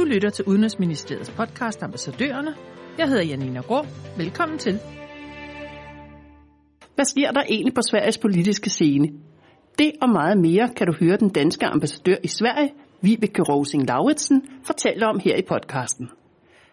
Du 0.00 0.04
lytter 0.04 0.30
til 0.30 0.44
Udenrigsministeriets 0.44 1.30
podcast 1.30 1.82
Ambassadørerne. 1.82 2.54
Jeg 2.98 3.08
hedder 3.08 3.22
Janina 3.22 3.60
Grå. 3.60 3.84
Velkommen 4.16 4.58
til. 4.58 4.78
Hvad 6.94 7.04
sker 7.04 7.30
der 7.30 7.42
egentlig 7.48 7.74
på 7.74 7.80
Sveriges 7.90 8.18
politiske 8.18 8.70
scene? 8.70 9.08
Det 9.78 9.92
og 10.02 10.08
meget 10.08 10.38
mere 10.38 10.68
kan 10.76 10.86
du 10.86 10.92
høre 11.00 11.16
den 11.16 11.28
danske 11.28 11.66
ambassadør 11.66 12.16
i 12.24 12.28
Sverige, 12.28 12.70
Vibeke 13.02 13.42
Rosing 13.42 13.86
Lauritsen, 13.86 14.42
fortælle 14.64 15.06
om 15.06 15.20
her 15.24 15.36
i 15.36 15.42
podcasten. 15.48 16.08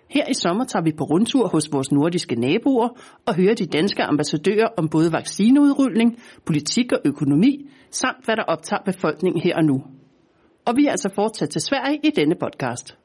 Her 0.09 0.29
i 0.29 0.33
sommer 0.33 0.65
tager 0.65 0.83
vi 0.83 0.91
på 0.97 1.03
rundtur 1.03 1.47
hos 1.47 1.69
vores 1.71 1.91
nordiske 1.91 2.35
naboer 2.35 2.89
og 3.25 3.35
hører 3.35 3.55
de 3.55 3.65
danske 3.65 4.03
ambassadører 4.03 4.67
om 4.77 4.89
både 4.89 5.11
vaccineudrulning, 5.11 6.19
politik 6.45 6.91
og 6.91 6.99
økonomi, 7.05 7.69
samt 7.91 8.25
hvad 8.25 8.35
der 8.35 8.43
optager 8.43 8.81
befolkningen 8.85 9.41
her 9.41 9.55
og 9.55 9.63
nu. 9.63 9.83
Og 10.65 10.73
vi 10.77 10.85
er 10.85 10.91
altså 10.91 11.09
fortsat 11.15 11.49
til 11.49 11.61
Sverige 11.61 11.99
i 12.03 12.09
denne 12.09 12.35
podcast. 12.35 12.97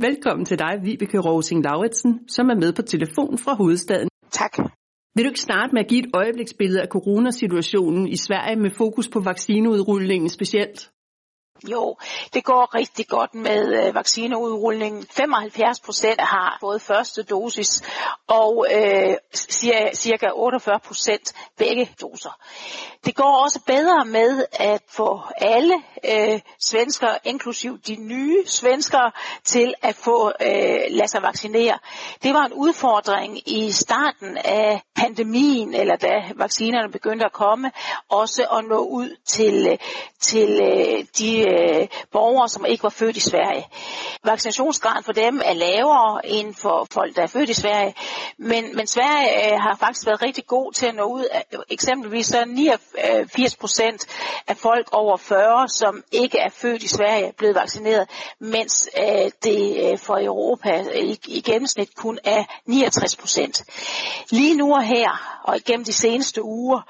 Velkommen 0.00 0.44
til 0.44 0.58
dig, 0.58 0.80
Vibeke 0.82 1.18
Rosing 1.18 1.64
Lauritsen, 1.64 2.28
som 2.28 2.48
er 2.50 2.54
med 2.54 2.72
på 2.72 2.82
telefon 2.82 3.38
fra 3.38 3.54
hovedstaden. 3.54 4.08
Tak. 4.30 4.58
Vil 5.14 5.24
du 5.24 5.28
ikke 5.28 5.40
starte 5.40 5.72
med 5.74 5.80
at 5.80 5.88
give 5.88 6.00
et 6.00 6.10
øjebliksbillede 6.14 6.82
af 6.82 6.88
coronasituationen 6.88 8.08
i 8.08 8.16
Sverige 8.16 8.56
med 8.56 8.70
fokus 8.70 9.08
på 9.08 9.20
vaccineudrulningen 9.20 10.28
specielt? 10.28 10.90
Jo, 11.62 11.96
det 12.34 12.44
går 12.44 12.74
rigtig 12.74 13.08
godt 13.08 13.34
med 13.34 13.86
øh, 13.86 13.94
vaccineudrulningen. 13.94 15.06
75 15.10 15.80
procent 15.80 16.20
har 16.20 16.56
fået 16.60 16.82
første 16.82 17.22
dosis, 17.22 17.82
og 18.26 18.66
øh, 18.72 19.16
cirka 19.94 20.28
48 20.34 20.78
procent 20.78 21.34
begge 21.58 21.90
doser. 22.00 22.38
Det 23.04 23.14
går 23.14 23.42
også 23.44 23.60
bedre 23.66 24.04
med 24.04 24.44
at 24.52 24.82
få 24.88 25.20
alle 25.36 25.74
øh, 26.04 26.40
svensker, 26.60 27.08
inklusiv 27.24 27.78
de 27.78 27.96
nye 27.96 28.46
svenskere, 28.46 29.12
til 29.44 29.74
at 29.82 29.94
få 29.94 30.32
øh, 30.40 30.80
lade 30.90 31.08
sig 31.08 31.22
vaccinere. 31.22 31.78
Det 32.22 32.34
var 32.34 32.44
en 32.44 32.52
udfordring 32.52 33.48
i 33.48 33.72
starten 33.72 34.36
af 34.44 34.82
pandemien, 34.96 35.74
eller 35.74 35.96
da 35.96 36.32
vaccinerne 36.34 36.92
begyndte 36.92 37.24
at 37.24 37.32
komme, 37.32 37.70
også 38.08 38.46
at 38.58 38.64
nå 38.64 38.78
ud 38.78 39.16
til, 39.26 39.66
øh, 39.70 39.78
til 40.20 40.60
øh, 40.62 41.04
de 41.18 41.43
øh, 41.48 41.88
borgere, 42.12 42.48
som 42.48 42.64
ikke 42.64 42.82
var 42.82 42.88
født 42.88 43.16
i 43.16 43.20
Sverige. 43.20 43.66
Vaccinationsgraden 44.24 45.04
for 45.04 45.12
dem 45.12 45.42
er 45.44 45.54
lavere 45.54 46.26
end 46.26 46.54
for 46.54 46.86
folk, 46.90 47.16
der 47.16 47.22
er 47.22 47.26
født 47.26 47.50
i 47.50 47.54
Sverige, 47.54 47.94
men, 48.38 48.76
men 48.76 48.86
Sverige 48.86 49.52
øh, 49.52 49.60
har 49.60 49.76
faktisk 49.80 50.06
været 50.06 50.22
rigtig 50.22 50.46
god 50.46 50.72
til 50.72 50.86
at 50.86 50.94
nå 50.94 51.04
ud. 51.04 51.24
Eksempelvis 51.70 52.26
så 52.26 52.38
er 52.38 52.44
89 52.44 53.56
procent 53.56 54.06
af 54.48 54.56
folk 54.56 54.88
over 54.92 55.16
40, 55.16 55.68
som 55.68 56.02
ikke 56.12 56.38
er 56.38 56.50
født 56.50 56.82
i 56.82 56.88
Sverige, 56.88 57.32
blevet 57.38 57.54
vaccineret, 57.54 58.08
mens 58.38 58.88
øh, 58.98 59.30
det 59.42 59.90
øh, 59.92 59.98
for 59.98 60.18
Europa 60.24 60.84
i, 60.94 61.20
i 61.26 61.40
gennemsnit 61.40 61.94
kun 61.96 62.18
er 62.24 62.44
69 62.66 63.16
procent. 63.16 63.64
Lige 64.30 64.56
nu 64.56 64.74
og 64.74 64.82
her, 64.82 65.40
og 65.44 65.56
igennem 65.56 65.84
de 65.84 65.92
seneste 65.92 66.42
uger, 66.42 66.80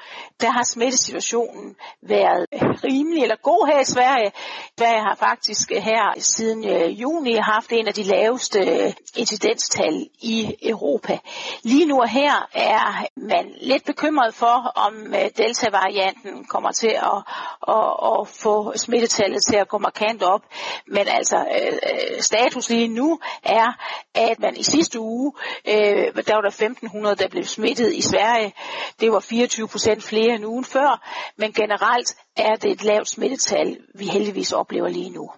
der 0.40 0.50
har 0.50 0.64
smittesituationen 0.64 1.76
været 2.02 2.46
rimelig 2.84 3.22
eller 3.22 3.36
god 3.42 3.66
her 3.66 3.80
i 3.80 3.84
Sverige. 3.84 4.32
Sverige 4.78 5.00
har 5.00 5.14
faktisk 5.14 5.72
øh, 5.72 5.82
her 5.82 6.14
siden 6.18 6.68
øh, 6.68 7.00
juni 7.00 7.36
haft 7.36 7.72
en 7.72 7.88
af 7.88 7.94
de 7.94 8.02
laveste 8.02 8.58
øh, 8.58 8.92
incidenstal 9.16 10.08
i 10.20 10.54
Europa. 10.62 11.18
Lige 11.62 11.86
nu 11.86 12.00
og 12.00 12.08
her 12.08 12.48
er 12.54 13.06
man 13.16 13.54
lidt 13.60 13.84
bekymret 13.84 14.34
for, 14.34 14.72
om 14.74 15.14
øh, 15.14 15.30
Delta-varianten 15.36 16.44
kommer 16.44 16.72
til 16.72 16.88
at, 16.88 17.22
at, 17.68 18.20
at 18.20 18.28
få 18.28 18.72
smittetallet 18.76 19.42
til 19.44 19.56
at 19.56 19.68
gå 19.68 19.78
markant 19.78 20.22
op. 20.22 20.42
Men 20.86 21.08
altså, 21.08 21.36
øh, 21.36 21.72
øh, 21.72 22.20
status 22.20 22.70
lige 22.70 22.88
nu 22.88 23.18
er, 23.42 23.72
at 24.14 24.38
man 24.38 24.56
i 24.56 24.62
sidste 24.62 25.00
uge, 25.00 25.32
der 25.64 26.34
var 26.34 26.40
der 26.40 26.48
1500, 26.48 27.16
der 27.16 27.28
blev 27.28 27.44
smittet 27.44 27.94
i 27.94 28.02
Sverige. 28.02 28.52
Det 29.00 29.12
var 29.12 29.20
24 29.20 29.68
procent 29.68 30.02
flere 30.04 30.34
end 30.34 30.46
ugen 30.46 30.64
før, 30.64 31.02
men 31.36 31.52
generelt 31.52 32.16
er 32.36 32.54
det 32.54 32.70
et 32.70 32.84
lavt 32.84 33.08
smittetal, 33.08 33.78
vi 33.94 34.06
heldigvis 34.06 34.52
oplever 34.52 34.88
lige 34.88 35.10
nu. 35.10 35.30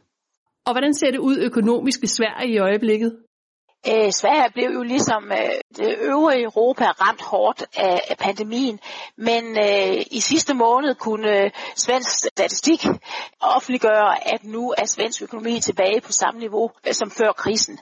Og 0.66 0.72
hvordan 0.72 0.94
ser 0.94 1.10
det 1.10 1.18
ud 1.18 1.38
økonomisk 1.38 2.02
i 2.02 2.06
Sverige 2.06 2.52
i 2.52 2.58
øjeblikket? 2.58 3.16
Æh, 3.88 4.12
Sverige 4.12 4.52
blev 4.52 4.70
jo 4.70 4.82
ligesom 4.82 5.32
øh, 5.32 5.76
det 5.76 5.96
øvrige 6.00 6.44
Europa 6.44 6.84
ramt 6.84 7.22
hårdt 7.22 7.64
af, 7.76 8.00
af 8.08 8.16
pandemien, 8.16 8.80
men 9.16 9.44
øh, 9.58 10.04
i 10.10 10.20
sidste 10.20 10.54
måned 10.54 10.94
kunne 10.94 11.44
øh, 11.44 11.50
svensk 11.76 12.10
statistik 12.10 12.86
offentliggøre, 13.40 14.34
at 14.34 14.44
nu 14.44 14.74
er 14.78 14.84
svensk 14.86 15.22
økonomi 15.22 15.60
tilbage 15.60 16.00
på 16.00 16.12
samme 16.12 16.40
niveau 16.40 16.70
øh, 16.86 16.94
som 16.94 17.10
før 17.10 17.32
krisen. 17.32 17.78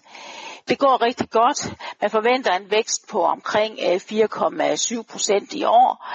Det 0.68 0.78
går 0.78 1.02
rigtig 1.02 1.30
godt. 1.30 1.74
Man 2.02 2.10
forventer 2.10 2.52
en 2.52 2.70
vækst 2.70 3.08
på 3.10 3.22
omkring 3.22 3.78
4,7 3.78 4.98
øh, 4.98 5.04
procent 5.04 5.54
i 5.54 5.64
år. 5.64 6.06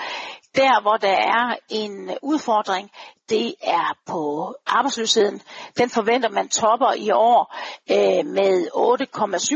Der, 0.60 0.82
hvor 0.82 0.98
der 0.98 1.18
er 1.18 1.56
en 1.70 2.18
udfordring, 2.22 2.92
det 3.30 3.56
er 3.62 3.98
på 4.06 4.56
arbejdsløsheden. 4.68 5.42
Den 5.78 5.90
forventer 5.90 6.30
man 6.30 6.50
topper 6.50 6.94
i 6.94 7.12
år 7.12 7.56
øh, 7.92 8.26
med 8.26 8.68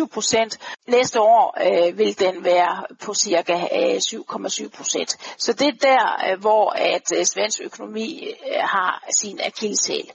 8,7 0.05 0.13
procent. 0.13 0.59
Næste 0.87 1.21
år 1.21 1.57
øh, 1.67 1.97
vil 1.97 2.19
den 2.19 2.43
være 2.43 2.85
på 3.01 3.13
cirka 3.13 3.53
øh, 3.53 3.95
7,7 3.95 4.69
procent. 4.77 5.17
Så 5.37 5.53
det 5.53 5.67
er 5.67 5.77
der, 5.81 6.31
øh, 6.31 6.39
hvor 6.39 6.69
at 6.69 7.17
øh, 7.17 7.25
svensk 7.25 7.61
økonomi 7.63 8.27
øh, 8.27 8.59
har 8.59 9.03
sin 9.11 9.39
akilleshæl. 9.45 10.11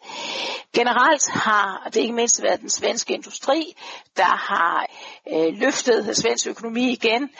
Generelt 0.75 1.31
har 1.31 1.88
det 1.94 2.00
ikke 2.00 2.15
mindst 2.15 2.43
været 2.43 2.60
den 2.60 2.70
svenske 2.70 3.15
industri, 3.15 3.76
der 4.16 4.37
har 4.53 4.87
øh, 5.32 5.55
løftet 5.55 6.16
svensk 6.16 6.47
økonomi 6.47 6.93
igen, 6.93 7.31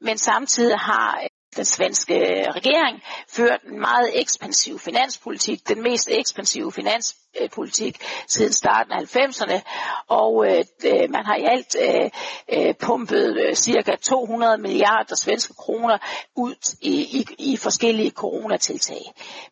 men 0.00 0.18
samtidig 0.18 0.78
har 0.78 1.26
den 1.56 1.64
svenske 1.64 2.14
øh, 2.14 2.46
regering 2.54 3.02
ført 3.28 3.60
en 3.62 3.80
meget 3.80 4.20
ekspansiv 4.20 4.78
finanspolitik, 4.78 5.68
den 5.68 5.82
mest 5.82 6.08
ekspansive 6.12 6.72
finanspolitik 6.72 8.04
siden 8.28 8.52
starten 8.52 8.92
af 8.92 9.16
90'erne, 9.16 9.60
og 10.08 10.46
øh, 10.46 10.64
øh, 10.84 11.10
man 11.10 11.24
har 11.24 11.36
i 11.36 11.44
alt 11.44 11.76
øh, 11.82 12.10
øh 12.52 12.74
pumpet 12.74 13.36
øh, 13.46 13.54
cirka 13.54 13.96
200 14.02 14.58
milliarder 14.58 15.14
svenske 15.14 15.54
kroner 15.54 15.98
ud 16.36 16.76
i, 16.80 16.92
i, 17.18 17.26
i 17.38 17.56
forskellige 17.56 18.10
coronatiltag. 18.10 19.02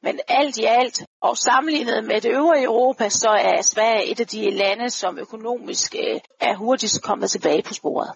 Men 0.03 0.21
alt 0.29 0.59
i 0.59 0.65
alt, 0.65 1.03
og 1.23 1.37
sammenlignet 1.37 2.05
med 2.05 2.21
det 2.21 2.31
øvrige 2.31 2.65
Europa, 2.65 3.09
så 3.09 3.29
er 3.31 3.63
Sverige 3.63 4.11
et 4.11 4.21
af 4.21 4.27
de 4.27 4.51
lande, 4.51 4.91
som 4.91 5.19
økonomisk 5.19 5.95
øh, 5.95 6.21
er 6.41 6.57
hurtigst 6.57 7.03
kommet 7.03 7.31
tilbage 7.31 7.63
på 7.63 7.75
sporet. 7.75 8.11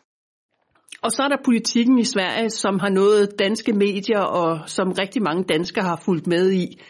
Og 1.02 1.12
så 1.12 1.22
er 1.22 1.28
der 1.28 1.36
politikken 1.44 1.98
i 1.98 2.04
Sverige, 2.04 2.50
som 2.50 2.78
har 2.78 2.88
nået 2.88 3.38
danske 3.38 3.72
medier, 3.72 4.20
og 4.20 4.68
som 4.68 4.92
rigtig 4.92 5.22
mange 5.22 5.44
danskere 5.44 5.84
har 5.84 6.00
fulgt 6.04 6.26
med 6.26 6.52
i. 6.52 6.80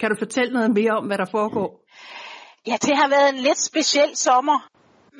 Kan 0.00 0.10
du 0.10 0.16
fortælle 0.18 0.52
noget 0.52 0.70
mere 0.70 0.90
om, 0.90 1.06
hvad 1.06 1.18
der 1.18 1.26
foregår? 1.30 1.80
Ja, 2.66 2.76
det 2.82 2.96
har 2.96 3.08
været 3.08 3.28
en 3.34 3.40
lidt 3.40 3.58
speciel 3.58 4.16
sommer. 4.16 4.68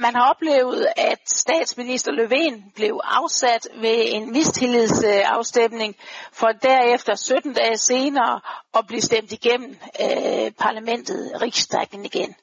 Man 0.00 0.14
har 0.14 0.30
oplevet, 0.30 0.86
at 0.96 1.18
statsminister 1.26 2.12
Löfven 2.12 2.72
blev 2.74 3.00
afsat 3.04 3.68
ved 3.80 3.98
en 4.08 4.32
mistillidsafstemning, 4.32 5.96
for 6.32 6.48
derefter 6.48 7.14
17 7.14 7.52
dage 7.52 7.76
senere 7.76 8.40
at 8.74 8.86
blive 8.86 9.00
stemt 9.00 9.32
igennem 9.32 9.76
øh, 10.02 10.50
parlamentet 10.58 11.42
Riksdagen 11.42 12.04
igen. 12.04 12.34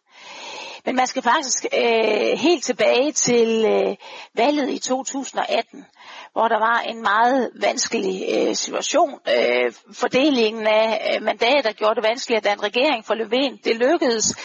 Men 0.86 0.96
man 0.96 1.08
skal 1.08 1.22
faktisk 1.22 1.66
øh, 1.74 2.38
helt 2.38 2.64
tilbage 2.64 3.12
til 3.12 3.66
øh, 3.66 3.96
valget 4.34 4.70
i 4.70 4.80
2018, 4.80 5.86
hvor 6.34 6.48
der 6.48 6.60
var 6.60 6.80
en 6.80 7.02
meget 7.02 7.50
vanskelig 7.62 8.26
øh, 8.36 8.56
situation. 8.56 9.20
Øh, 9.38 9.74
fordelingen 9.94 10.68
af 10.68 11.16
øh, 11.16 11.24
mandater 11.24 11.72
gjorde 11.72 11.96
det 11.96 12.04
vanskeligt 12.04 12.46
at 12.46 12.54
en 12.54 12.64
regering 12.64 13.06
for 13.06 13.14
Løven. 13.14 13.60
Det 13.64 13.76
lykkedes, 13.76 14.36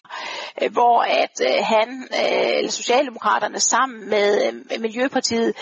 øh, 0.63 0.73
hvor 0.73 1.03
at 1.03 1.41
øh, 1.43 1.65
han, 1.65 2.09
øh, 2.13 2.59
eller 2.59 2.71
Socialdemokraterne 2.71 3.61
sammen 3.61 4.09
med 4.09 4.53
øh, 4.73 4.81
Miljøpartiet, 4.81 5.57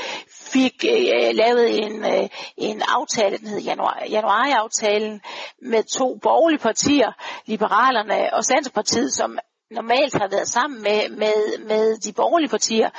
fik 0.53 0.85
øh, 0.85 1.35
lavet 1.35 1.85
en, 1.85 2.05
øh, 2.05 2.29
en 2.57 2.83
aftale, 2.89 3.39
den 3.39 3.49
hed 3.49 3.61
januar, 3.61 4.03
januaraftalen, 4.11 5.21
med 5.63 5.83
to 5.83 6.19
borgerlige 6.23 6.59
partier, 6.59 7.13
Liberalerne 7.47 8.35
og 8.35 8.45
Centerpartiet, 8.45 9.15
som 9.15 9.39
normalt 9.71 10.15
har 10.15 10.29
været 10.29 10.49
sammen 10.49 10.83
med, 10.83 11.09
med, 11.09 11.59
med 11.59 11.97
de 11.97 12.13
borgerlige 12.13 12.49
partier. 12.49 12.91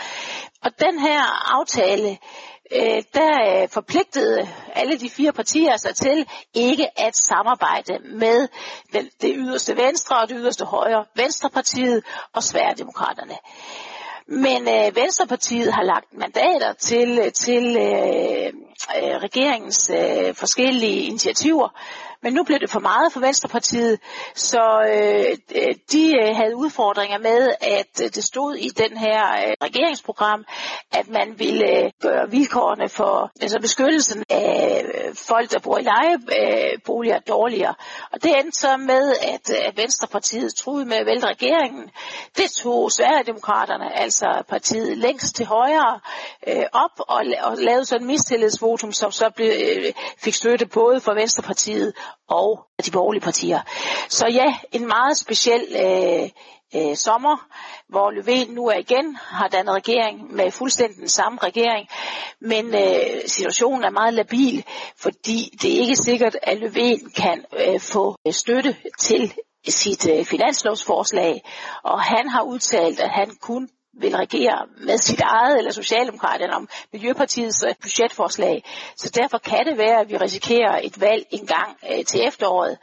Og 0.64 0.72
den 0.80 1.00
her 1.00 1.22
aftale, 1.58 2.18
øh, 2.72 3.04
der 3.14 3.62
øh, 3.62 3.70
forpligtede 3.70 4.50
alle 4.76 5.00
de 5.00 5.10
fire 5.10 5.32
partier 5.32 5.78
sig 5.78 5.96
til 5.96 6.28
ikke 6.54 7.00
at 7.00 7.16
samarbejde 7.16 8.00
med 8.04 8.48
den, 8.94 9.10
det 9.22 9.34
yderste 9.36 9.78
venstre 9.78 10.22
og 10.22 10.30
det 10.30 10.38
yderste 10.40 10.66
højre, 10.66 11.06
Venstrepartiet 11.16 12.04
og 12.34 12.44
Sverigedemokraterne. 12.44 13.38
Men 14.28 14.68
øh, 14.68 14.96
Venstrepartiet 14.96 15.74
har 15.74 15.84
lagt 15.84 16.14
mandater 16.14 16.74
til, 16.74 17.32
til 17.34 17.78
øh, 17.78 18.54
øh, 18.98 19.16
regeringens 19.22 19.90
øh, 19.90 20.36
forskellige 20.36 21.02
initiativer, 21.02 21.70
Men 22.22 22.34
nu 22.34 22.44
blev 22.44 22.60
det 22.60 22.70
for 22.70 22.80
meget 22.80 23.14
for 23.14 23.20
Venstrepartiet, 23.20 24.00
så 24.36 24.64
øh, 24.94 25.38
øh, 25.56 25.76
de 25.92 26.16
øh, 26.22 26.36
havde 26.36 26.56
udfordringer 26.56 27.18
med, 27.18 27.50
at 27.62 28.02
øh, 28.04 28.10
det 28.16 28.24
stod 28.24 28.56
i 28.56 28.70
den 28.70 28.98
her 28.98 29.24
øh, 29.24 29.54
regeringsprogram, 29.62 30.46
at 30.92 31.10
man 31.10 31.40
ville 31.40 31.86
øh, 31.86 31.92
gøre 32.02 32.30
vilkårene 32.30 32.90
for 32.90 33.32
altså 33.42 33.60
beskyttelsen 33.62 34.24
af 34.30 34.86
øh, 34.86 35.16
folk, 35.16 35.52
der 35.52 35.60
bor 35.60 35.78
i 35.78 35.82
lejeboliger 35.82 37.16
øh, 37.16 37.22
dårligere. 37.28 37.76
Og 38.12 38.24
det 38.24 38.40
endte 38.40 38.60
så 38.60 38.78
med, 38.78 39.16
at, 39.22 39.50
øh, 39.50 39.78
Venstrepartiet 39.78 40.56
troede 40.56 40.86
med 40.86 40.98
at 40.98 41.06
vælte 41.06 41.28
regeringen. 41.28 41.90
Det 42.38 42.52
tog 42.52 42.92
Sverigedemokraterne, 42.92 43.98
altså 43.98 44.44
partiet 44.48 44.98
længst 44.98 45.36
til 45.36 45.46
højre, 45.46 46.00
øh, 46.48 46.64
op 46.74 46.96
og, 47.00 47.24
og 47.42 47.58
lavede 47.58 47.86
sådan 47.86 48.04
en 48.04 48.08
votum, 48.70 48.92
som 48.92 49.12
så 49.12 49.30
blev, 49.36 49.52
øh, 49.60 49.94
fik 50.18 50.34
støtte 50.34 50.66
både 50.66 51.02
fra 51.02 51.14
Venstrepartiet 51.14 51.94
og 52.30 52.66
de 52.86 52.92
borgerlige 52.92 53.22
partier. 53.22 53.60
Så 54.10 54.28
ja, 54.28 54.58
en 54.72 54.88
meget 54.88 55.18
speciel 55.18 55.64
øh, 55.86 56.30
øh, 56.76 56.96
sommer, 56.96 57.48
hvor 57.90 58.12
Løven 58.12 58.54
nu 58.54 58.68
er 58.68 58.78
igen 58.78 59.16
har 59.16 59.48
dannet 59.48 59.76
regering 59.76 60.36
med 60.36 60.52
fuldstændig 60.52 60.98
den 60.98 61.10
samme 61.10 61.40
regering, 61.44 61.88
men 62.42 62.66
øh, 62.66 63.22
situationen 63.28 63.84
er 63.84 63.90
meget 63.90 64.14
labil, 64.14 64.66
fordi 64.98 65.58
det 65.62 65.76
er 65.76 65.80
ikke 65.80 65.96
sikkert, 65.96 66.36
at 66.44 66.60
Løven 66.60 67.12
kan 67.16 67.46
øh, 67.60 67.80
få 67.80 68.16
øh, 68.28 68.34
støtte 68.34 68.76
til 69.00 69.34
sit 69.68 70.10
øh, 70.10 70.26
finanslovsforslag, 70.26 71.44
og 71.84 72.02
han 72.02 72.30
har 72.30 72.44
udtalt, 72.44 73.00
at 73.00 73.10
han 73.10 73.30
kun 73.42 73.70
vil 74.00 74.16
regere 74.16 74.66
med 74.78 74.98
sit 74.98 75.22
eget 75.22 75.58
eller 75.58 75.72
Socialdemokraterne 75.72 76.56
om 76.56 76.70
Miljøpartiets 76.94 77.64
øh, 77.68 77.76
budgetforslag. 77.82 78.64
Så 78.96 79.12
derfor 79.16 79.38
kan 79.38 79.66
det 79.66 79.78
være, 79.78 80.00
at 80.02 80.10
vi 80.10 80.18
risikerer 80.18 80.80
et 80.84 81.02
valg 81.02 81.26
en 81.32 81.46
gang 81.46 81.78
øh, 81.92 82.06
til 82.06 82.28
efteråret 82.28 82.78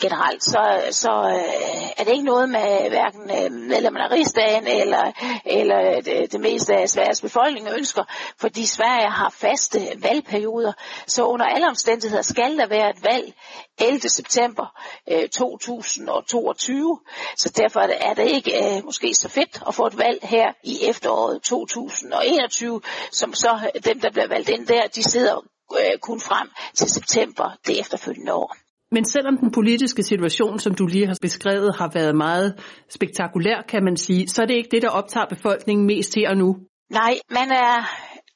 generelt, 0.00 0.44
så, 0.44 0.82
så 0.90 1.10
øh, 1.10 1.90
er 1.98 2.04
det 2.04 2.12
ikke 2.12 2.24
noget 2.24 2.48
med 2.48 2.88
hverken 2.88 3.22
øh, 3.30 3.52
medlemmerne 3.52 4.04
af 4.04 4.10
rigsdagen 4.10 4.66
eller, 4.66 5.12
eller 5.44 6.00
det, 6.00 6.32
det 6.32 6.40
meste 6.40 6.74
af 6.74 6.88
Sveriges 6.88 7.20
befolkning 7.20 7.68
ønsker, 7.78 8.04
fordi 8.38 8.66
Sverige 8.66 9.10
har 9.10 9.30
faste 9.30 9.80
valgperioder, 9.96 10.72
så 11.06 11.24
under 11.24 11.46
alle 11.46 11.68
omstændigheder 11.68 12.22
skal 12.22 12.58
der 12.58 12.66
være 12.66 12.90
et 12.90 13.04
valg 13.04 13.34
11. 13.78 14.00
september 14.00 14.66
øh, 15.10 15.28
2022, 15.28 17.00
så 17.36 17.52
derfor 17.56 17.80
er 17.80 18.14
det 18.14 18.26
ikke 18.26 18.76
øh, 18.76 18.84
måske 18.84 19.14
så 19.14 19.28
fedt 19.28 19.62
at 19.68 19.74
få 19.74 19.86
et 19.86 19.98
valg 19.98 20.18
her 20.22 20.52
i 20.64 20.78
efteråret 20.82 21.42
2021, 21.42 22.80
som 23.12 23.34
så 23.34 23.70
øh, 23.74 23.82
dem, 23.84 24.00
der 24.00 24.10
bliver 24.10 24.28
valgt 24.28 24.48
ind 24.48 24.66
der, 24.66 24.82
de 24.94 25.02
sidder 25.02 25.44
øh, 25.80 25.98
kun 26.02 26.20
frem 26.20 26.50
til 26.74 26.90
september 26.90 27.50
det 27.66 27.80
efterfølgende 27.80 28.32
år. 28.34 28.56
Men 28.92 29.04
selvom 29.04 29.36
den 29.38 29.50
politiske 29.50 30.02
situation, 30.02 30.58
som 30.58 30.74
du 30.74 30.86
lige 30.86 31.06
har 31.06 31.16
beskrevet, 31.22 31.76
har 31.78 31.90
været 31.94 32.16
meget 32.16 32.54
spektakulær, 32.88 33.62
kan 33.68 33.84
man 33.84 33.96
sige, 33.96 34.28
så 34.28 34.42
er 34.42 34.46
det 34.46 34.54
ikke 34.54 34.68
det, 34.70 34.82
der 34.82 34.90
optager 34.90 35.26
befolkningen 35.26 35.86
mest 35.86 36.14
her 36.14 36.30
og 36.30 36.36
nu. 36.36 36.56
Nej, 36.90 37.14
man 37.30 37.52
er 37.52 37.76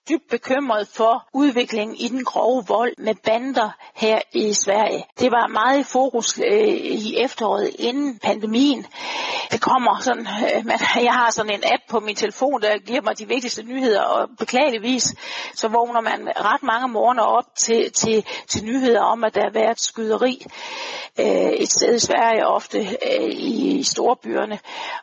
dybt 0.09 0.29
bekymret 0.31 0.89
for 0.89 1.29
udviklingen 1.33 1.97
i 1.97 2.09
den 2.09 2.25
grove 2.25 2.65
vold 2.69 2.93
med 2.99 3.15
bander 3.15 3.71
her 3.95 4.19
i 4.33 4.53
Sverige. 4.53 5.05
Det 5.21 5.31
var 5.31 5.47
meget 5.47 5.81
i 5.81 5.83
fokus 5.83 6.39
øh, 6.39 6.69
i 6.69 7.17
efteråret 7.19 7.71
inden 7.79 8.19
pandemien. 8.19 8.87
Det 9.53 9.61
kommer 9.61 10.01
sådan, 10.01 10.27
øh, 10.27 10.67
man, 10.67 10.79
jeg 11.09 11.13
har 11.13 11.31
sådan 11.31 11.53
en 11.53 11.63
app 11.65 11.83
på 11.89 12.01
min 12.01 12.17
telefon, 12.17 12.63
der 12.63 12.79
giver 12.79 13.03
mig 13.03 13.19
de 13.19 13.29
vigtigste 13.29 13.63
nyheder, 13.63 14.03
og 14.03 14.29
beklageligvis 14.39 15.15
så 15.55 15.69
vågner 15.69 16.01
man 16.01 16.29
ret 16.37 16.63
mange 16.63 16.89
morgener 16.89 17.23
op 17.23 17.45
til, 17.57 17.93
til, 17.93 18.25
til 18.49 18.65
nyheder 18.65 19.01
om, 19.01 19.25
at 19.25 19.35
der 19.35 19.41
har 19.41 19.51
været 19.51 19.81
skyderi 19.81 20.47
øh, 21.19 21.53
et 21.53 21.71
sted 21.71 21.95
i 21.95 21.99
Sverige, 21.99 22.47
ofte 22.47 22.79
øh, 22.79 23.31
i 23.31 23.83
storbyerne. 23.83 24.59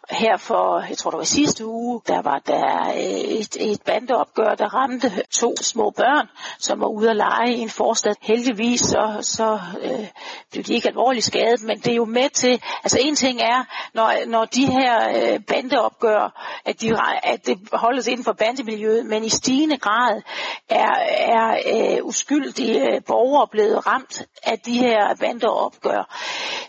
Her 0.09 0.37
for, 0.37 0.85
jeg 0.89 0.97
tror 0.97 1.11
det 1.11 1.17
var 1.17 1.23
sidste 1.23 1.65
uge, 1.65 2.01
der 2.07 2.21
var 2.21 2.39
der 2.39 2.89
øh, 2.89 3.21
et, 3.39 3.57
et 3.59 3.81
bandeopgør, 3.85 4.55
der 4.55 4.73
ramte 4.73 4.90
ramte 4.91 5.23
to 5.31 5.55
små 5.61 5.89
børn, 5.89 6.27
som 6.59 6.79
var 6.79 6.87
ude 6.87 7.09
at 7.09 7.15
lege 7.15 7.55
i 7.55 7.59
en 7.59 7.69
forstad. 7.69 8.15
Heldigvis 8.21 8.79
så, 8.79 9.17
så 9.21 9.59
øh, 9.81 10.07
blev 10.51 10.63
de 10.63 10.73
ikke 10.73 10.87
alvorligt 10.87 11.25
skadet, 11.25 11.63
men 11.63 11.79
det 11.79 11.87
er 11.87 11.95
jo 11.95 12.05
med 12.05 12.29
til, 12.29 12.61
altså 12.83 12.97
en 13.01 13.15
ting 13.15 13.41
er, 13.41 13.63
når, 13.93 14.13
når 14.27 14.45
de 14.45 14.65
her 14.65 15.09
øh, 15.09 15.39
bandeopgør, 15.39 16.41
at, 16.65 16.81
de, 16.81 16.97
at 17.23 17.45
det 17.45 17.59
holdes 17.73 18.07
inden 18.07 18.23
for 18.23 18.33
bandemiljøet, 18.33 19.05
men 19.05 19.23
i 19.23 19.29
stigende 19.29 19.77
grad 19.77 20.21
er, 20.69 20.91
er 21.09 21.57
øh, 21.73 22.05
uskyldige 22.05 22.95
øh, 22.95 23.01
borgere 23.07 23.47
blevet 23.47 23.87
ramt 23.87 24.25
af 24.43 24.59
de 24.59 24.77
her 24.79 25.15
bandeopgør. 25.19 26.15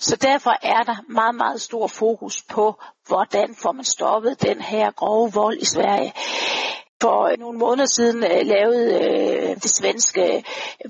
Så 0.01 0.17
derfor 0.17 0.51
er 0.63 0.83
der 0.83 0.97
meget, 1.09 1.35
meget 1.35 1.61
stor 1.61 1.87
fokus 1.87 2.43
på, 2.43 2.83
hvordan 3.07 3.55
får 3.55 3.73
man 3.73 3.85
stoppet 3.85 4.43
den 4.43 4.61
her 4.61 4.91
grove 4.91 5.33
vold 5.33 5.59
i 5.59 5.65
Sverige. 5.65 6.13
For 7.03 7.37
nogle 7.39 7.59
måneder 7.59 7.87
siden 7.87 8.25
øh, 8.25 8.47
lavede 8.47 8.95
øh, 8.95 9.55
det 9.55 9.71
svenske 9.71 10.37
øh, 10.37 10.43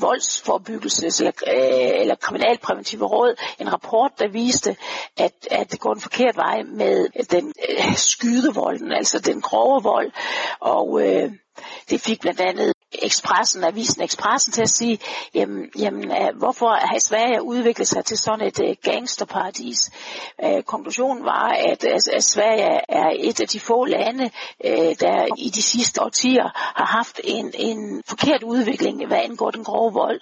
voldsforbyggelses- 0.03 1.21
eller, 1.21 1.33
øh, 1.47 2.01
eller 2.01 2.15
kriminalpræventive 2.15 3.07
råd 3.07 3.35
en 3.59 3.73
rapport, 3.73 4.11
der 4.19 4.29
viste, 4.29 4.77
at, 5.17 5.33
at 5.51 5.73
det 5.73 5.81
går 5.81 5.95
en 5.95 6.01
forkert 6.01 6.37
vej 6.37 6.63
med 6.63 7.09
den 7.31 7.53
øh, 7.69 7.95
skydevolden, 7.97 8.93
altså 8.93 9.19
den 9.19 9.41
grove 9.41 9.83
vold. 9.83 10.13
Og 10.61 11.01
øh, 11.03 11.33
det 11.91 12.01
fik 12.01 12.21
blandt 12.21 12.41
andet 12.41 12.73
Expressen, 13.03 13.65
avisen 13.65 14.03
Expressen 14.03 14.53
til 14.53 14.63
at 14.63 14.71
sige, 14.71 14.99
jamen, 15.35 15.71
jamen 15.79 16.11
øh, 16.11 16.39
hvorfor 16.39 16.69
har 16.69 16.99
Sverige 16.99 17.43
udviklet 17.43 17.89
sig 17.89 18.05
til 18.05 18.19
sådan 18.19 18.47
et 18.47 18.59
uh, 18.61 18.75
gangsterparadis? 18.83 19.91
Uh, 20.45 20.63
konklusionen 20.63 21.25
var, 21.25 21.49
at, 21.49 21.85
at, 21.85 22.09
at 22.09 22.25
Sverige 22.25 22.81
er 22.89 23.11
et 23.19 23.41
af 23.41 23.49
de 23.49 23.61
få 23.61 23.85
lande, 23.85 24.31
uh, 24.65 24.93
der 25.01 25.27
i 25.39 25.51
de 25.51 25.63
sidste 25.63 26.03
årtier 26.03 26.51
har 26.55 26.87
haft 26.87 27.21
en, 27.25 27.53
en 27.55 28.03
forkert 28.09 28.43
udvikling, 28.43 29.07
hvad 29.07 29.19
angår 29.19 29.51
den 29.51 29.65
grove 29.65 29.93
vold. 29.93 30.21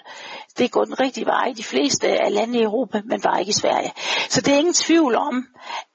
Det 0.58 0.70
går 0.70 0.84
den 0.84 1.00
rigtige 1.00 1.26
vej 1.26 1.46
i 1.50 1.52
de 1.52 1.64
fleste 1.64 2.08
af 2.08 2.34
lande 2.34 2.58
i 2.58 2.62
Europa, 2.62 3.00
men 3.04 3.20
bare 3.20 3.40
ikke 3.40 3.50
i 3.50 3.52
Sverige. 3.52 3.92
Så 4.28 4.40
det 4.40 4.54
er 4.54 4.58
ingen 4.58 4.74
tvivl 4.74 5.14
om, 5.14 5.46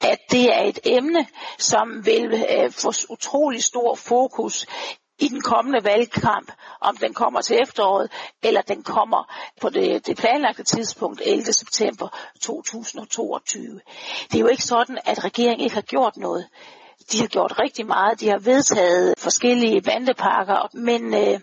at 0.01 0.19
det 0.31 0.55
er 0.55 0.63
et 0.63 0.79
emne, 0.85 1.27
som 1.57 2.05
vil 2.05 2.33
uh, 2.33 2.71
få 2.71 2.91
utrolig 3.09 3.63
stor 3.63 3.95
fokus 3.95 4.65
i 5.19 5.27
den 5.27 5.41
kommende 5.41 5.83
valgkamp, 5.83 6.51
om 6.81 6.97
den 6.97 7.13
kommer 7.13 7.41
til 7.41 7.57
efteråret, 7.61 8.11
eller 8.43 8.61
den 8.61 8.83
kommer 8.83 9.33
på 9.61 9.69
det, 9.69 10.07
det 10.07 10.17
planlagte 10.17 10.63
tidspunkt 10.63 11.21
11. 11.25 11.43
september 11.53 12.07
2022. 12.41 13.79
Det 14.31 14.35
er 14.35 14.39
jo 14.39 14.47
ikke 14.47 14.63
sådan, 14.63 14.97
at 15.05 15.23
regeringen 15.23 15.63
ikke 15.63 15.75
har 15.75 15.81
gjort 15.81 16.17
noget. 16.17 16.47
De 17.11 17.19
har 17.19 17.27
gjort 17.27 17.59
rigtig 17.59 17.85
meget. 17.85 18.19
De 18.19 18.29
har 18.29 18.37
vedtaget 18.39 19.13
forskellige 19.17 19.81
bandepakker, 19.81 20.69
men 20.73 21.13
øh, 21.13 21.39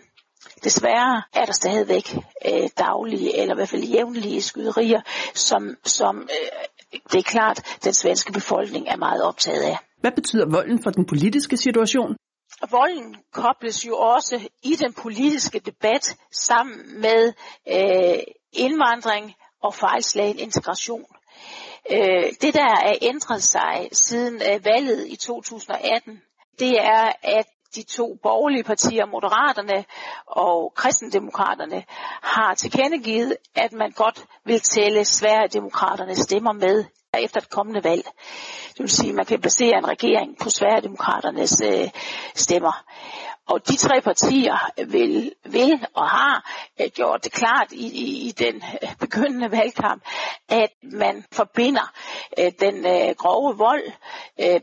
desværre 0.63 1.21
er 1.33 1.45
der 1.45 1.53
stadigvæk 1.53 2.15
øh, 2.45 2.69
daglige, 2.77 3.39
eller 3.41 3.55
i 3.55 3.57
hvert 3.57 3.69
fald 3.69 3.83
jævnlige 3.83 4.41
skyderier, 4.41 5.01
som, 5.33 5.77
som 5.83 6.21
øh, 6.21 6.99
det 7.11 7.19
er 7.19 7.23
klart, 7.23 7.77
den 7.83 7.93
svenske 7.93 8.31
befolkning 8.31 8.87
er 8.87 8.97
meget 8.97 9.23
optaget 9.23 9.61
af. 9.61 9.77
Hvad 10.01 10.11
betyder 10.11 10.45
volden 10.51 10.83
for 10.83 10.89
den 10.89 11.05
politiske 11.05 11.57
situation? 11.57 12.15
Volden 12.71 13.15
kobles 13.31 13.87
jo 13.87 13.97
også 13.97 14.49
i 14.63 14.75
den 14.75 14.93
politiske 14.93 15.59
debat 15.59 16.17
sammen 16.31 17.01
med 17.01 17.33
øh, 17.67 18.23
indvandring 18.53 19.35
og 19.63 19.73
fejlslagen 19.73 20.39
integration. 20.39 21.05
Øh, 21.91 22.31
det, 22.41 22.53
der 22.53 22.69
er 22.85 22.95
ændret 23.01 23.43
sig 23.43 23.89
siden 23.91 24.35
øh, 24.35 24.65
valget 24.65 25.07
i 25.07 25.15
2018, 25.15 26.21
det 26.59 26.71
er, 26.79 27.11
at 27.23 27.45
de 27.75 27.83
to 27.83 28.17
borgerlige 28.23 28.63
partier, 28.63 29.05
Moderaterne 29.05 29.85
og 30.27 30.73
Kristendemokraterne, 30.75 31.83
har 32.21 32.53
tilkendegivet, 32.53 33.37
at 33.55 33.73
man 33.73 33.91
godt 33.91 34.25
vil 34.45 34.59
tælle 34.59 35.05
Sverigedemokraternes 35.05 36.17
stemmer 36.17 36.51
med 36.53 36.85
efter 37.19 37.39
et 37.39 37.49
kommende 37.49 37.83
valg. 37.83 38.05
Det 38.69 38.79
vil 38.79 38.89
sige, 38.89 39.09
at 39.09 39.15
man 39.15 39.25
kan 39.25 39.41
basere 39.41 39.77
en 39.77 39.87
regering 39.87 40.37
på 40.39 40.49
Sverigedemokraternes 40.49 41.61
øh, 41.65 41.89
stemmer. 42.35 42.83
Og 43.47 43.67
de 43.67 43.75
tre 43.75 44.01
partier 44.01 44.69
vil, 44.85 45.33
vil 45.45 45.85
og 45.93 46.09
har 46.09 46.51
øh, 46.81 46.87
gjort 46.95 47.23
det 47.23 47.31
klart 47.31 47.71
i, 47.71 47.85
i, 47.85 48.27
i 48.27 48.31
den 48.31 48.55
øh, 48.55 48.95
begyndende 48.99 49.51
valgkamp, 49.51 50.03
at 50.49 50.69
man 50.83 51.25
forbinder 51.31 51.93
øh, 52.39 52.51
den 52.59 52.85
grove 53.15 53.57
vold, 53.57 53.83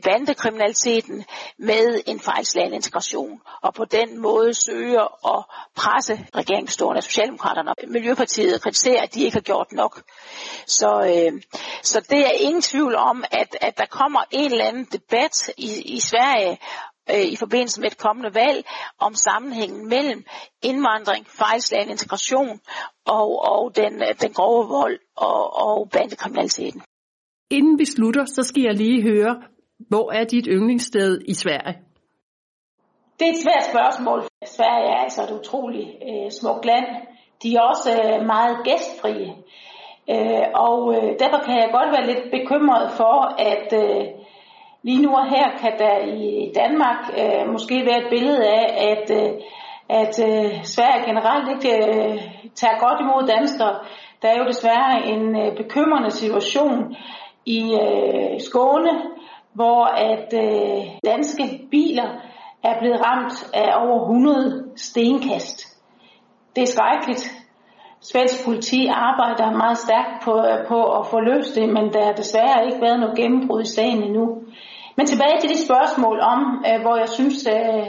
bandekriminaliteten 0.03 1.25
med 1.57 2.01
en 2.05 2.19
fejlslagen 2.19 2.73
integration, 2.73 3.41
og 3.61 3.73
på 3.73 3.85
den 3.85 4.17
måde 4.17 4.53
søger 4.53 5.35
at 5.37 5.45
presse 5.75 6.27
regeringsstående 6.35 6.97
af 6.97 7.03
Socialdemokraterne. 7.03 7.73
Miljøpartiet 7.87 8.61
kritiserer, 8.61 9.01
at 9.01 9.13
de 9.13 9.23
ikke 9.23 9.35
har 9.35 9.41
gjort 9.41 9.71
nok. 9.71 10.01
Så, 10.65 10.89
øh, 11.15 11.41
så 11.83 11.99
det 12.09 12.19
er 12.19 12.31
ingen 12.31 12.61
tvivl 12.61 12.95
om, 12.95 13.23
at, 13.31 13.57
at 13.61 13.77
der 13.77 13.85
kommer 13.85 14.19
en 14.31 14.51
eller 14.51 14.65
anden 14.65 14.85
debat 14.85 15.49
i, 15.57 15.95
i 15.95 15.99
Sverige 15.99 16.59
øh, 17.09 17.25
i 17.33 17.35
forbindelse 17.35 17.81
med 17.81 17.91
et 17.91 17.97
kommende 17.97 18.35
valg 18.35 18.65
om 18.99 19.13
sammenhængen 19.13 19.89
mellem 19.89 20.25
indvandring, 20.61 21.27
fejlslagen 21.27 21.89
integration 21.89 22.59
og, 23.05 23.29
og 23.51 23.75
den, 23.75 23.93
den 24.21 24.33
grove 24.33 24.67
vold 24.67 24.99
og, 25.17 25.57
og 25.67 25.89
bandekriminaliteten. 25.89 26.81
Inden 27.49 27.79
vi 27.79 27.85
slutter, 27.85 28.25
så 28.25 28.43
skal 28.43 28.63
jeg 28.63 28.73
lige 28.73 29.01
høre, 29.01 29.41
hvor 29.89 30.11
er 30.11 30.23
dit 30.23 30.45
yndlingssted 30.49 31.21
i 31.27 31.33
Sverige? 31.33 31.77
Det 33.19 33.27
er 33.27 33.33
et 33.33 33.43
svært 33.45 33.65
spørgsmål. 33.73 34.19
Sverige 34.45 34.89
er 34.93 34.99
altså 35.05 35.23
et 35.23 35.31
utroligt 35.39 35.89
øh, 36.09 36.31
smukt 36.31 36.65
land. 36.65 36.85
De 37.43 37.55
er 37.55 37.61
også 37.61 37.89
øh, 37.91 38.25
meget 38.25 38.57
gæstfrie. 38.67 39.29
Øh, 40.13 40.45
og 40.67 40.79
øh, 40.95 41.09
derfor 41.21 41.39
kan 41.45 41.55
jeg 41.61 41.69
godt 41.77 41.91
være 41.95 42.07
lidt 42.11 42.23
bekymret 42.37 42.91
for, 42.91 43.15
at 43.51 43.67
øh, 43.83 44.05
lige 44.83 45.01
nu 45.01 45.09
og 45.15 45.29
her 45.29 45.57
kan 45.61 45.73
der 45.79 45.97
i 45.97 46.51
Danmark 46.55 47.01
øh, 47.19 47.51
måske 47.51 47.85
være 47.85 48.01
et 48.03 48.09
billede 48.09 48.47
af, 48.47 48.65
at, 48.91 49.11
øh, 49.19 49.31
at 49.89 50.13
øh, 50.27 50.63
Sverige 50.63 51.05
generelt 51.05 51.47
ikke 51.55 51.75
øh, 51.77 52.21
tager 52.55 52.79
godt 52.79 52.99
imod 53.01 53.27
danskere. 53.27 53.79
Der 54.21 54.27
er 54.29 54.37
jo 54.37 54.45
desværre 54.47 55.05
en 55.05 55.41
øh, 55.41 55.57
bekymrende 55.57 56.11
situation 56.11 56.95
i 57.45 57.61
øh, 57.73 58.39
Skåne, 58.39 58.93
hvor 59.53 59.83
at 59.85 60.33
øh, 60.33 60.83
danske 61.05 61.67
biler 61.71 62.09
er 62.63 62.79
blevet 62.79 63.01
ramt 63.05 63.49
af 63.53 63.85
over 63.85 64.01
100 64.01 64.63
stenkast. 64.75 65.81
Det 66.55 66.61
er 66.61 66.67
skrækkeligt. 66.67 67.40
Svensk 68.03 68.45
politi 68.45 68.87
arbejder 68.87 69.51
meget 69.51 69.77
stærkt 69.77 70.23
på, 70.23 70.33
på 70.67 70.83
at 70.99 71.07
få 71.07 71.19
løst 71.19 71.55
det, 71.55 71.69
men 71.69 71.93
der 71.93 72.05
har 72.05 72.13
desværre 72.13 72.65
ikke 72.65 72.81
været 72.81 72.99
noget 72.99 73.17
gennembrud 73.17 73.61
i 73.61 73.73
sagen 73.75 74.03
endnu. 74.03 74.25
Men 74.97 75.05
tilbage 75.05 75.39
til 75.39 75.49
det 75.49 75.59
spørgsmål 75.59 76.19
om, 76.19 76.65
øh, 76.67 76.81
hvor 76.81 76.95
jeg 76.97 77.09
synes, 77.09 77.47
øh, 77.55 77.87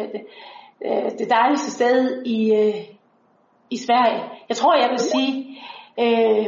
øh, 0.86 1.10
det 1.18 1.30
dejligste 1.30 1.70
sted 1.70 2.22
i, 2.26 2.54
øh, 2.54 2.74
i 3.70 3.76
Sverige. 3.76 4.22
Jeg 4.48 4.56
tror, 4.56 4.74
jeg 4.74 4.90
vil 4.90 4.98
sige, 4.98 5.60
øh, 6.00 6.46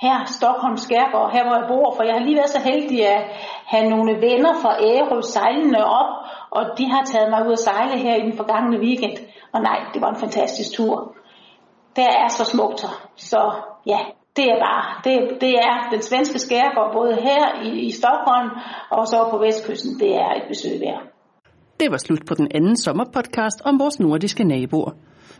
her 0.00 0.24
Stockholm 0.24 0.76
Skærgård, 0.76 1.32
her 1.32 1.44
hvor 1.44 1.56
jeg 1.60 1.68
bor, 1.68 1.94
for 1.96 2.02
jeg 2.02 2.14
har 2.14 2.24
lige 2.24 2.36
været 2.36 2.50
så 2.50 2.60
heldig 2.70 3.06
at 3.08 3.22
have 3.66 3.90
nogle 3.90 4.12
venner 4.26 4.54
fra 4.62 4.72
Ærø 4.90 5.20
sejlende 5.20 5.84
op, 5.84 6.12
og 6.50 6.62
de 6.78 6.90
har 6.90 7.04
taget 7.04 7.30
mig 7.30 7.46
ud 7.46 7.52
at 7.52 7.58
sejle 7.58 7.98
her 7.98 8.14
i 8.16 8.26
den 8.26 8.36
forgangne 8.36 8.78
weekend. 8.78 9.16
Og 9.52 9.60
nej, 9.60 9.78
det 9.94 10.02
var 10.02 10.10
en 10.10 10.22
fantastisk 10.24 10.76
tur 10.76 11.14
der 11.96 12.10
er 12.24 12.28
så 12.28 12.44
smukt 12.44 12.80
Så 13.16 13.52
ja, 13.86 13.98
det 14.36 14.44
er 14.44 14.58
bare, 14.66 14.84
det, 15.04 15.40
det 15.40 15.54
er 15.68 15.90
den 15.90 16.02
svenske 16.02 16.38
skærgård, 16.38 16.92
både 16.92 17.14
her 17.14 17.62
i, 17.62 17.86
i 17.86 17.90
Stockholm 17.90 18.50
og 18.90 19.06
så 19.06 19.28
på 19.30 19.38
vestkysten. 19.38 19.98
Det 20.00 20.14
er 20.16 20.30
et 20.38 20.44
besøg 20.48 20.80
værd. 20.80 21.02
Det 21.80 21.90
var 21.90 21.96
slut 21.96 22.26
på 22.26 22.34
den 22.34 22.48
anden 22.54 22.76
sommerpodcast 22.76 23.62
om 23.64 23.78
vores 23.78 24.00
nordiske 24.00 24.44
naboer. 24.44 24.92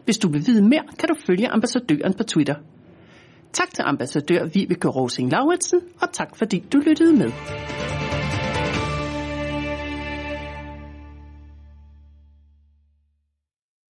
Hvis 0.05 0.19
du 0.19 0.29
vil 0.29 0.47
vide 0.47 0.63
mere, 0.69 0.85
kan 0.99 1.09
du 1.09 1.15
følge 1.27 1.49
ambassadøren 1.49 2.15
på 2.15 2.23
Twitter. 2.23 2.55
Tak 3.53 3.75
til 3.75 3.85
ambassadør 3.87 4.45
Vibeke 4.55 4.89
Rosing 4.89 5.31
Lauritsen, 5.31 5.81
og 6.03 6.13
tak 6.13 6.37
fordi 6.37 6.65
du 6.73 6.79
lyttede 6.79 7.13
med. 7.17 7.31